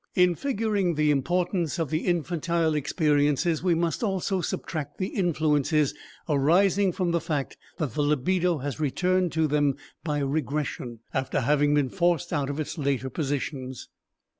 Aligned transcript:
In 0.15 0.33
figuring 0.33 0.95
the 0.95 1.11
importance 1.11 1.77
of 1.77 1.91
the 1.91 2.07
infantile 2.07 2.73
experiences 2.73 3.61
we 3.61 3.75
must 3.75 4.01
also 4.01 4.41
subtract 4.41 4.97
the 4.97 5.09
influences 5.09 5.93
arising 6.27 6.91
from 6.91 7.11
the 7.11 7.21
fact 7.21 7.55
that 7.77 7.93
the 7.93 8.01
libido 8.01 8.57
has 8.57 8.79
returned 8.79 9.31
to 9.33 9.45
them 9.45 9.75
by 10.03 10.17
regression, 10.17 11.01
after 11.13 11.41
having 11.41 11.75
been 11.75 11.89
forced 11.89 12.33
out 12.33 12.49
of 12.49 12.59
its 12.59 12.79
later 12.79 13.11
positions. 13.11 13.89